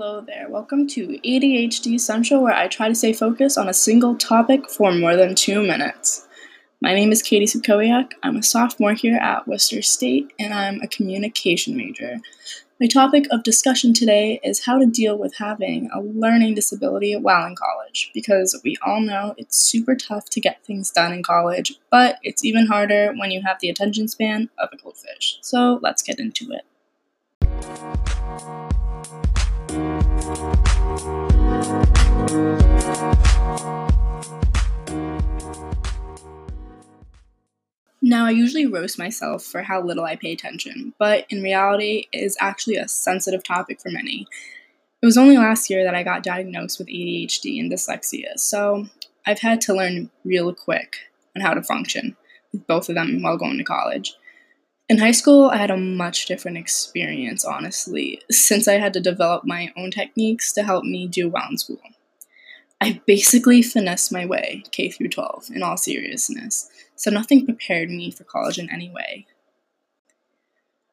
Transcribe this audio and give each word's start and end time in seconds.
Hello 0.00 0.20
there. 0.20 0.46
Welcome 0.48 0.86
to 0.90 1.18
ADHD 1.24 1.98
Central, 1.98 2.40
where 2.40 2.54
I 2.54 2.68
try 2.68 2.86
to 2.86 2.94
stay 2.94 3.12
focused 3.12 3.58
on 3.58 3.68
a 3.68 3.74
single 3.74 4.14
topic 4.14 4.70
for 4.70 4.92
more 4.92 5.16
than 5.16 5.34
two 5.34 5.60
minutes. 5.60 6.24
My 6.80 6.94
name 6.94 7.10
is 7.10 7.20
Katie 7.20 7.46
Subkowiak. 7.46 8.12
I'm 8.22 8.36
a 8.36 8.42
sophomore 8.44 8.92
here 8.92 9.16
at 9.16 9.48
Worcester 9.48 9.82
State, 9.82 10.32
and 10.38 10.54
I'm 10.54 10.80
a 10.82 10.86
communication 10.86 11.76
major. 11.76 12.18
My 12.80 12.86
topic 12.86 13.26
of 13.32 13.42
discussion 13.42 13.92
today 13.92 14.38
is 14.44 14.64
how 14.64 14.78
to 14.78 14.86
deal 14.86 15.18
with 15.18 15.34
having 15.38 15.90
a 15.92 16.00
learning 16.00 16.54
disability 16.54 17.16
while 17.16 17.44
in 17.48 17.56
college, 17.56 18.12
because 18.14 18.56
we 18.62 18.76
all 18.86 19.00
know 19.00 19.34
it's 19.36 19.58
super 19.58 19.96
tough 19.96 20.30
to 20.30 20.40
get 20.40 20.64
things 20.64 20.92
done 20.92 21.12
in 21.12 21.24
college, 21.24 21.74
but 21.90 22.20
it's 22.22 22.44
even 22.44 22.66
harder 22.66 23.12
when 23.16 23.32
you 23.32 23.42
have 23.44 23.58
the 23.58 23.68
attention 23.68 24.06
span 24.06 24.48
of 24.58 24.68
a 24.72 24.76
goldfish. 24.76 25.38
So 25.40 25.80
let's 25.82 26.04
get 26.04 26.20
into 26.20 26.52
it. 26.52 26.62
Now, 30.28 30.34
I 38.26 38.30
usually 38.30 38.66
roast 38.66 38.98
myself 38.98 39.42
for 39.42 39.62
how 39.62 39.82
little 39.82 40.04
I 40.04 40.16
pay 40.16 40.32
attention, 40.32 40.92
but 40.98 41.24
in 41.30 41.42
reality, 41.42 42.08
it 42.12 42.18
is 42.18 42.36
actually 42.40 42.76
a 42.76 42.88
sensitive 42.88 43.42
topic 43.42 43.80
for 43.80 43.90
many. 43.90 44.26
It 45.00 45.06
was 45.06 45.16
only 45.16 45.38
last 45.38 45.70
year 45.70 45.82
that 45.84 45.94
I 45.94 46.02
got 46.02 46.22
diagnosed 46.22 46.78
with 46.78 46.88
ADHD 46.88 47.58
and 47.58 47.72
dyslexia, 47.72 48.38
so 48.38 48.86
I've 49.26 49.40
had 49.40 49.62
to 49.62 49.74
learn 49.74 50.10
real 50.24 50.52
quick 50.52 50.96
on 51.34 51.40
how 51.40 51.54
to 51.54 51.62
function 51.62 52.18
with 52.52 52.66
both 52.66 52.90
of 52.90 52.96
them 52.96 53.22
while 53.22 53.38
going 53.38 53.56
to 53.56 53.64
college. 53.64 54.14
In 54.88 54.98
high 54.98 55.12
school, 55.12 55.50
I 55.50 55.58
had 55.58 55.70
a 55.70 55.76
much 55.76 56.24
different 56.24 56.56
experience, 56.56 57.44
honestly, 57.44 58.22
since 58.30 58.66
I 58.66 58.74
had 58.74 58.94
to 58.94 59.00
develop 59.00 59.44
my 59.44 59.70
own 59.76 59.90
techniques 59.90 60.50
to 60.54 60.62
help 60.62 60.84
me 60.84 61.06
do 61.06 61.28
well 61.28 61.48
in 61.50 61.58
school. 61.58 61.80
I 62.80 63.02
basically 63.06 63.60
finessed 63.60 64.12
my 64.12 64.24
way 64.24 64.62
K 64.70 64.88
through 64.88 65.08
12 65.08 65.50
in 65.54 65.62
all 65.62 65.76
seriousness, 65.76 66.70
so 66.96 67.10
nothing 67.10 67.44
prepared 67.44 67.90
me 67.90 68.10
for 68.10 68.24
college 68.24 68.58
in 68.58 68.70
any 68.72 68.88
way. 68.88 69.26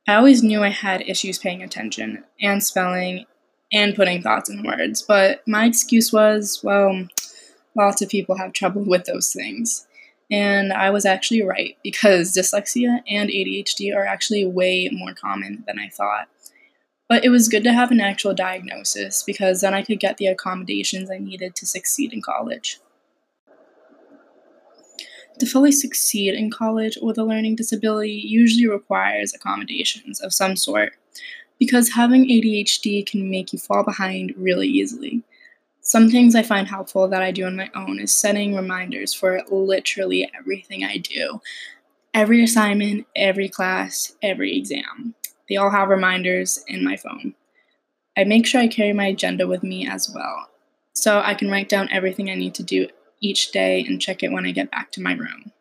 I 0.07 0.15
always 0.15 0.43
knew 0.43 0.61
I 0.61 0.69
had 0.69 1.01
issues 1.01 1.37
paying 1.37 1.63
attention 1.63 2.25
and 2.41 2.61
spelling 2.61 3.25
and 3.71 3.95
putting 3.95 4.21
thoughts 4.21 4.49
in 4.49 4.63
words, 4.63 5.01
but 5.01 5.41
my 5.47 5.65
excuse 5.65 6.11
was, 6.11 6.61
well, 6.63 7.07
lots 7.75 8.01
of 8.01 8.09
people 8.09 8.37
have 8.37 8.51
trouble 8.51 8.83
with 8.85 9.05
those 9.05 9.31
things. 9.31 9.87
And 10.31 10.73
I 10.73 10.89
was 10.89 11.05
actually 11.05 11.43
right 11.43 11.77
because 11.83 12.33
dyslexia 12.33 13.01
and 13.07 13.29
ADHD 13.29 13.95
are 13.95 14.05
actually 14.05 14.45
way 14.45 14.89
more 14.91 15.13
common 15.13 15.63
than 15.67 15.77
I 15.79 15.89
thought. 15.89 16.27
But 17.07 17.23
it 17.23 17.29
was 17.29 17.47
good 17.47 17.63
to 17.65 17.73
have 17.73 17.91
an 17.91 18.01
actual 18.01 18.33
diagnosis 18.33 19.21
because 19.21 19.61
then 19.61 19.75
I 19.75 19.83
could 19.83 19.99
get 19.99 20.17
the 20.17 20.25
accommodations 20.25 21.11
I 21.11 21.19
needed 21.19 21.55
to 21.55 21.67
succeed 21.67 22.11
in 22.13 22.21
college. 22.21 22.79
To 25.39 25.45
fully 25.45 25.71
succeed 25.71 26.33
in 26.33 26.49
college 26.49 26.97
with 27.01 27.17
a 27.17 27.23
learning 27.23 27.57
disability 27.57 28.13
usually 28.13 28.67
requires 28.67 29.33
accommodations 29.33 30.21
of 30.21 30.33
some 30.33 30.55
sort 30.55 30.93
because 31.59 31.93
having 31.93 32.25
ADHD 32.25 33.05
can 33.05 33.29
make 33.29 33.53
you 33.53 33.59
fall 33.59 33.83
behind 33.83 34.33
really 34.37 34.67
easily. 34.67 35.23
Some 35.85 36.09
things 36.09 36.33
I 36.33 36.41
find 36.41 36.67
helpful 36.67 37.07
that 37.09 37.21
I 37.21 37.29
do 37.29 37.45
on 37.45 37.55
my 37.55 37.69
own 37.75 37.99
is 37.99 38.11
setting 38.11 38.55
reminders 38.55 39.13
for 39.13 39.43
literally 39.51 40.27
everything 40.37 40.83
I 40.83 40.97
do 40.97 41.39
every 42.15 42.41
assignment, 42.41 43.05
every 43.13 43.49
class, 43.49 44.13
every 44.21 44.57
exam. 44.57 45.13
They 45.49 45.57
all 45.57 45.69
have 45.69 45.89
reminders 45.89 46.63
in 46.67 46.81
my 46.81 46.95
phone. 46.95 47.35
I 48.17 48.23
make 48.23 48.47
sure 48.47 48.61
I 48.61 48.67
carry 48.67 48.93
my 48.93 49.07
agenda 49.07 49.45
with 49.47 49.63
me 49.63 49.85
as 49.85 50.09
well, 50.09 50.49
so 50.93 51.19
I 51.19 51.33
can 51.35 51.51
write 51.51 51.67
down 51.67 51.89
everything 51.91 52.29
I 52.29 52.35
need 52.35 52.55
to 52.55 52.63
do 52.63 52.87
each 53.19 53.51
day 53.51 53.81
and 53.81 54.01
check 54.01 54.23
it 54.23 54.31
when 54.31 54.45
I 54.45 54.51
get 54.51 54.71
back 54.71 54.91
to 54.93 55.01
my 55.01 55.13
room. 55.13 55.51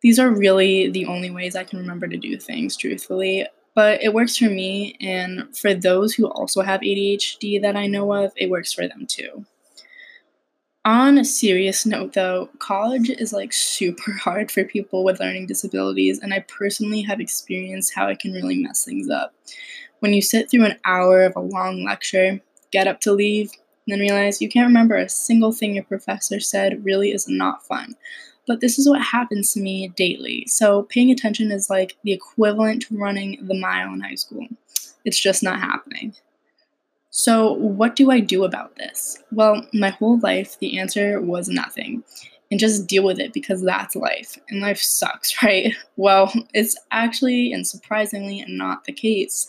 These 0.00 0.20
are 0.20 0.30
really 0.30 0.88
the 0.88 1.06
only 1.06 1.30
ways 1.30 1.56
I 1.56 1.64
can 1.64 1.80
remember 1.80 2.06
to 2.06 2.16
do 2.16 2.38
things, 2.38 2.76
truthfully, 2.76 3.46
but 3.74 4.02
it 4.02 4.14
works 4.14 4.36
for 4.36 4.48
me, 4.48 4.96
and 5.00 5.56
for 5.56 5.74
those 5.74 6.14
who 6.14 6.26
also 6.26 6.62
have 6.62 6.80
ADHD 6.80 7.60
that 7.62 7.76
I 7.76 7.86
know 7.86 8.12
of, 8.12 8.32
it 8.36 8.50
works 8.50 8.72
for 8.72 8.86
them 8.86 9.06
too. 9.06 9.44
On 10.86 11.16
a 11.16 11.24
serious 11.24 11.86
note, 11.86 12.12
though, 12.12 12.50
college 12.58 13.08
is 13.08 13.32
like 13.32 13.52
super 13.54 14.12
hard 14.12 14.50
for 14.50 14.64
people 14.64 15.02
with 15.02 15.20
learning 15.20 15.46
disabilities, 15.46 16.20
and 16.20 16.32
I 16.34 16.40
personally 16.40 17.02
have 17.02 17.20
experienced 17.20 17.94
how 17.94 18.08
it 18.08 18.18
can 18.18 18.32
really 18.32 18.56
mess 18.56 18.84
things 18.84 19.08
up. 19.08 19.34
When 20.00 20.12
you 20.12 20.22
sit 20.22 20.50
through 20.50 20.66
an 20.66 20.78
hour 20.84 21.22
of 21.22 21.34
a 21.34 21.40
long 21.40 21.84
lecture, 21.84 22.40
get 22.70 22.86
up 22.86 23.00
to 23.00 23.12
leave, 23.12 23.50
and 23.86 23.92
then 23.92 24.00
realize 24.00 24.42
you 24.42 24.48
can't 24.48 24.66
remember 24.66 24.96
a 24.96 25.08
single 25.08 25.52
thing 25.52 25.74
your 25.74 25.84
professor 25.84 26.40
said 26.40 26.84
really 26.84 27.12
is 27.12 27.28
not 27.28 27.66
fun. 27.66 27.96
But 28.46 28.60
this 28.60 28.78
is 28.78 28.88
what 28.88 29.00
happens 29.00 29.52
to 29.52 29.60
me 29.60 29.88
daily, 29.88 30.44
so 30.46 30.82
paying 30.82 31.10
attention 31.10 31.50
is 31.50 31.70
like 31.70 31.96
the 32.04 32.12
equivalent 32.12 32.82
to 32.82 32.98
running 32.98 33.38
the 33.40 33.58
mile 33.58 33.92
in 33.92 34.00
high 34.00 34.16
school. 34.16 34.46
It's 35.04 35.20
just 35.20 35.42
not 35.42 35.60
happening. 35.60 36.14
So, 37.16 37.52
what 37.52 37.94
do 37.94 38.10
I 38.10 38.18
do 38.18 38.42
about 38.42 38.74
this? 38.74 39.22
Well, 39.30 39.64
my 39.72 39.90
whole 39.90 40.18
life, 40.18 40.58
the 40.58 40.80
answer 40.80 41.20
was 41.20 41.48
nothing. 41.48 42.02
And 42.50 42.58
just 42.58 42.88
deal 42.88 43.04
with 43.04 43.20
it 43.20 43.32
because 43.32 43.62
that's 43.62 43.94
life. 43.94 44.36
And 44.48 44.60
life 44.60 44.78
sucks, 44.78 45.40
right? 45.42 45.72
Well, 45.96 46.32
it's 46.52 46.76
actually 46.90 47.52
and 47.52 47.64
surprisingly 47.64 48.44
not 48.48 48.84
the 48.84 48.92
case. 48.92 49.46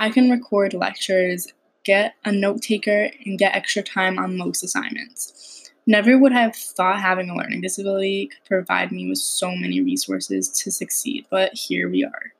I 0.00 0.10
can 0.10 0.28
record 0.28 0.74
lectures, 0.74 1.46
get 1.84 2.14
a 2.24 2.32
note 2.32 2.62
taker, 2.62 3.10
and 3.24 3.38
get 3.38 3.54
extra 3.54 3.82
time 3.82 4.18
on 4.18 4.36
most 4.36 4.64
assignments. 4.64 5.57
Never 5.88 6.18
would 6.18 6.32
have 6.32 6.54
thought 6.54 7.00
having 7.00 7.30
a 7.30 7.34
learning 7.34 7.62
disability 7.62 8.26
could 8.26 8.44
provide 8.44 8.92
me 8.92 9.08
with 9.08 9.16
so 9.16 9.56
many 9.56 9.80
resources 9.80 10.50
to 10.50 10.70
succeed, 10.70 11.24
but 11.30 11.54
here 11.54 11.88
we 11.88 12.04
are. 12.04 12.34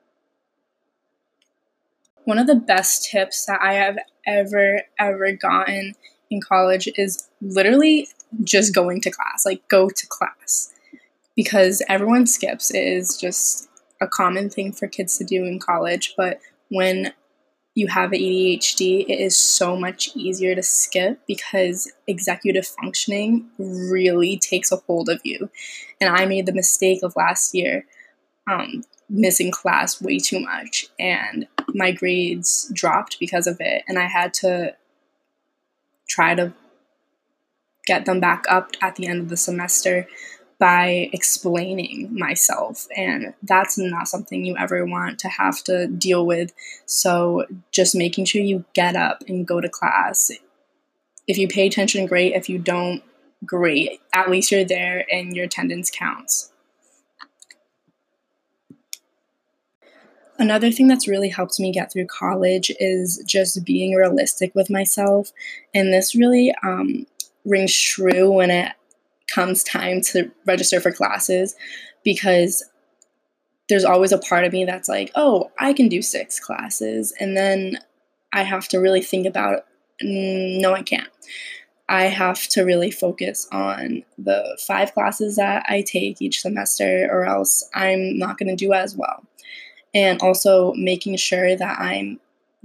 One 2.24 2.38
of 2.38 2.46
the 2.46 2.54
best 2.54 3.10
tips 3.10 3.46
that 3.46 3.58
I 3.62 3.72
have 3.72 3.96
ever, 4.26 4.82
ever 4.98 5.32
gotten 5.32 5.94
in 6.30 6.42
college 6.42 6.90
is 6.96 7.26
literally 7.40 8.08
just 8.44 8.74
going 8.74 9.00
to 9.00 9.10
class. 9.10 9.46
Like, 9.46 9.66
go 9.68 9.88
to 9.88 10.06
class. 10.08 10.74
Because 11.34 11.82
everyone 11.88 12.26
skips. 12.26 12.70
It 12.70 12.84
is 12.84 13.16
just 13.16 13.70
a 14.02 14.06
common 14.06 14.50
thing 14.50 14.72
for 14.72 14.88
kids 14.88 15.16
to 15.16 15.24
do 15.24 15.46
in 15.46 15.58
college. 15.58 16.12
But 16.18 16.38
when 16.68 17.14
you 17.78 17.86
have 17.86 18.10
ADHD, 18.10 19.04
it 19.08 19.20
is 19.20 19.36
so 19.36 19.76
much 19.76 20.10
easier 20.16 20.52
to 20.52 20.64
skip 20.64 21.20
because 21.28 21.92
executive 22.08 22.66
functioning 22.66 23.48
really 23.56 24.36
takes 24.36 24.72
a 24.72 24.78
hold 24.78 25.08
of 25.08 25.20
you. 25.22 25.48
And 26.00 26.10
I 26.10 26.26
made 26.26 26.46
the 26.46 26.52
mistake 26.52 27.04
of 27.04 27.14
last 27.14 27.54
year 27.54 27.86
um, 28.50 28.82
missing 29.08 29.52
class 29.52 30.02
way 30.02 30.18
too 30.18 30.40
much. 30.40 30.88
And 30.98 31.46
my 31.68 31.92
grades 31.92 32.68
dropped 32.74 33.20
because 33.20 33.46
of 33.46 33.58
it 33.60 33.84
and 33.86 33.96
I 33.96 34.08
had 34.08 34.34
to 34.34 34.74
try 36.08 36.34
to 36.34 36.52
get 37.86 38.06
them 38.06 38.18
back 38.18 38.44
up 38.48 38.72
at 38.82 38.96
the 38.96 39.06
end 39.06 39.20
of 39.20 39.28
the 39.28 39.36
semester 39.36 40.08
by 40.58 41.08
explaining 41.12 42.08
myself 42.18 42.88
and 42.96 43.32
that's 43.44 43.78
not 43.78 44.08
something 44.08 44.44
you 44.44 44.56
ever 44.56 44.84
want 44.84 45.18
to 45.20 45.28
have 45.28 45.62
to 45.64 45.86
deal 45.86 46.26
with. 46.26 46.52
So 46.86 47.46
just 47.70 47.94
making 47.94 48.24
sure 48.24 48.42
you 48.42 48.64
get 48.74 48.96
up 48.96 49.22
and 49.28 49.46
go 49.46 49.60
to 49.60 49.68
class. 49.68 50.32
If 51.28 51.38
you 51.38 51.46
pay 51.46 51.66
attention 51.66 52.06
great. 52.06 52.34
If 52.34 52.48
you 52.48 52.58
don't 52.58 53.02
great. 53.44 54.00
At 54.12 54.30
least 54.30 54.50
you're 54.50 54.64
there 54.64 55.04
and 55.10 55.34
your 55.34 55.44
attendance 55.46 55.90
counts. 55.90 56.50
Another 60.40 60.70
thing 60.70 60.86
that's 60.86 61.08
really 61.08 61.28
helped 61.28 61.58
me 61.58 61.72
get 61.72 61.92
through 61.92 62.06
college 62.06 62.70
is 62.78 63.22
just 63.26 63.64
being 63.64 63.94
realistic 63.94 64.54
with 64.54 64.70
myself. 64.70 65.32
And 65.74 65.92
this 65.92 66.14
really 66.14 66.54
um, 66.62 67.06
rings 67.44 67.76
true 67.76 68.30
when 68.30 68.50
it 68.50 68.72
comes 69.32 69.62
time 69.62 70.00
to 70.00 70.30
register 70.46 70.80
for 70.80 70.92
classes 70.92 71.54
because 72.04 72.64
there's 73.68 73.84
always 73.84 74.12
a 74.12 74.18
part 74.18 74.44
of 74.44 74.52
me 74.52 74.64
that's 74.64 74.88
like, 74.88 75.10
oh, 75.14 75.50
I 75.58 75.72
can 75.72 75.88
do 75.88 76.00
six 76.00 76.40
classes. 76.40 77.12
And 77.20 77.36
then 77.36 77.78
I 78.32 78.42
have 78.42 78.68
to 78.68 78.78
really 78.78 79.02
think 79.02 79.26
about, 79.26 79.66
mm, 80.02 80.60
no, 80.60 80.72
I 80.72 80.82
can't. 80.82 81.08
I 81.90 82.04
have 82.04 82.46
to 82.48 82.62
really 82.62 82.90
focus 82.90 83.46
on 83.50 84.04
the 84.18 84.58
five 84.66 84.92
classes 84.92 85.36
that 85.36 85.64
I 85.68 85.82
take 85.82 86.20
each 86.20 86.40
semester, 86.40 87.08
or 87.10 87.24
else 87.24 87.68
I'm 87.74 88.18
not 88.18 88.38
going 88.38 88.48
to 88.48 88.56
do 88.56 88.72
as 88.72 88.94
well 88.94 89.24
and 89.94 90.20
also 90.20 90.72
making 90.74 91.16
sure 91.16 91.56
that 91.56 91.80
I'm 91.80 92.20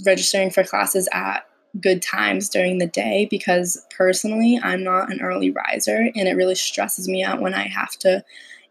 registering 0.06 0.50
for 0.50 0.64
classes 0.64 1.08
at 1.12 1.48
good 1.80 2.02
times 2.02 2.50
during 2.50 2.78
the 2.78 2.88
day 2.88 3.28
because 3.30 3.84
personally 3.96 4.60
I'm 4.62 4.84
not 4.84 5.12
an 5.12 5.22
early 5.22 5.50
riser 5.50 6.10
and 6.16 6.28
it 6.28 6.36
really 6.36 6.56
stresses 6.56 7.08
me 7.08 7.24
out 7.24 7.42
when 7.42 7.54
I 7.54 7.68
have 7.68 7.92
to 8.00 8.24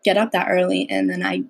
get 0.05 0.17
up 0.17 0.31
that 0.33 0.49
early 0.49 0.89
and 0.89 1.11
then 1.11 1.25
I 1.25 1.43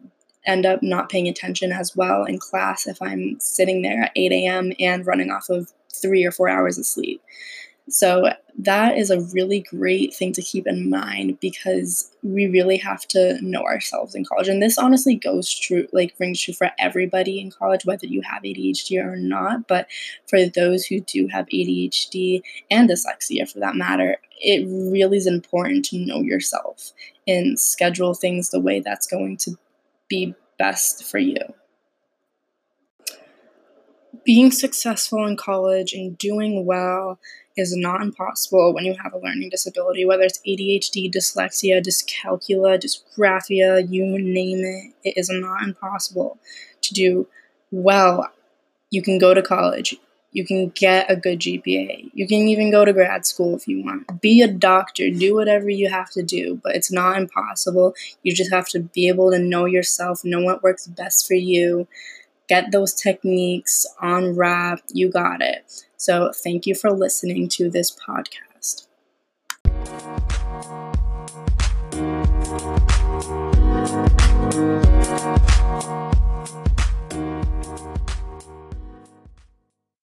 end 0.44 0.66
up 0.66 0.82
not 0.82 1.08
paying 1.08 1.28
attention 1.28 1.70
as 1.72 1.94
well 1.94 2.24
in 2.24 2.38
class 2.38 2.86
if 2.86 3.00
I'm 3.00 3.36
sitting 3.38 3.82
there 3.82 4.04
at 4.04 4.12
8 4.16 4.32
a.m. 4.32 4.72
and 4.80 5.06
running 5.06 5.30
off 5.30 5.50
of 5.50 5.72
three 5.92 6.24
or 6.24 6.32
four 6.32 6.48
hours 6.48 6.78
of 6.78 6.86
sleep. 6.86 7.22
So 7.88 8.30
that 8.58 8.96
is 8.96 9.10
a 9.10 9.20
really 9.32 9.60
great 9.60 10.14
thing 10.14 10.32
to 10.34 10.42
keep 10.42 10.66
in 10.66 10.88
mind 10.88 11.40
because 11.40 12.10
we 12.22 12.46
really 12.46 12.76
have 12.76 13.06
to 13.08 13.40
know 13.42 13.62
ourselves 13.62 14.14
in 14.14 14.24
college. 14.24 14.48
And 14.48 14.62
this 14.62 14.78
honestly 14.78 15.16
goes 15.16 15.52
true, 15.52 15.88
like 15.92 16.14
rings 16.18 16.40
true 16.40 16.54
for 16.54 16.70
everybody 16.78 17.40
in 17.40 17.50
college, 17.50 17.84
whether 17.84 18.06
you 18.06 18.22
have 18.22 18.42
ADHD 18.42 19.02
or 19.02 19.16
not. 19.16 19.66
But 19.66 19.88
for 20.28 20.46
those 20.46 20.84
who 20.84 21.00
do 21.00 21.26
have 21.28 21.46
ADHD 21.46 22.42
and 22.70 22.88
dyslexia 22.88 23.50
for 23.50 23.58
that 23.60 23.76
matter, 23.76 24.16
it 24.38 24.66
really 24.66 25.16
is 25.16 25.26
important 25.26 25.84
to 25.86 25.98
know 25.98 26.20
yourself 26.20 26.92
and 27.26 27.58
schedule 27.58 28.14
things 28.14 28.50
the 28.50 28.60
way 28.60 28.80
that's 28.80 29.06
going 29.06 29.36
to 29.38 29.56
be 30.08 30.34
best 30.58 31.04
for 31.04 31.18
you 31.18 31.36
being 34.24 34.50
successful 34.50 35.26
in 35.26 35.36
college 35.36 35.92
and 35.92 36.16
doing 36.18 36.64
well 36.64 37.18
is 37.56 37.76
not 37.76 38.00
impossible 38.00 38.72
when 38.74 38.84
you 38.84 38.94
have 39.02 39.12
a 39.12 39.18
learning 39.18 39.50
disability, 39.50 40.04
whether 40.04 40.22
it's 40.22 40.40
ADHD, 40.46 41.12
dyslexia, 41.12 41.82
dyscalculia, 41.82 42.80
dysgraphia, 42.80 43.86
you 43.90 44.06
name 44.06 44.64
it. 44.64 44.94
It 45.04 45.18
is 45.18 45.28
not 45.30 45.62
impossible 45.62 46.38
to 46.82 46.94
do 46.94 47.28
well. 47.70 48.30
You 48.90 49.02
can 49.02 49.18
go 49.18 49.34
to 49.34 49.42
college. 49.42 49.96
You 50.32 50.46
can 50.46 50.70
get 50.70 51.10
a 51.10 51.16
good 51.16 51.40
GPA. 51.40 52.10
You 52.14 52.26
can 52.26 52.48
even 52.48 52.70
go 52.70 52.86
to 52.86 52.92
grad 52.94 53.26
school 53.26 53.54
if 53.54 53.68
you 53.68 53.84
want. 53.84 54.22
Be 54.22 54.40
a 54.40 54.48
doctor. 54.48 55.10
Do 55.10 55.34
whatever 55.34 55.68
you 55.68 55.90
have 55.90 56.10
to 56.12 56.22
do, 56.22 56.58
but 56.62 56.74
it's 56.74 56.90
not 56.90 57.18
impossible. 57.18 57.94
You 58.22 58.34
just 58.34 58.50
have 58.50 58.66
to 58.68 58.80
be 58.80 59.08
able 59.08 59.30
to 59.30 59.38
know 59.38 59.66
yourself, 59.66 60.24
know 60.24 60.40
what 60.40 60.62
works 60.62 60.86
best 60.86 61.28
for 61.28 61.34
you, 61.34 61.86
get 62.52 62.70
those 62.70 62.92
techniques 62.92 63.86
on 64.02 64.36
wrap. 64.36 64.80
You 64.92 65.08
got 65.08 65.40
it. 65.40 65.84
So, 65.96 66.32
thank 66.44 66.66
you 66.66 66.74
for 66.74 66.90
listening 66.90 67.48
to 67.56 67.70
this 67.70 67.90
podcast. 67.90 68.88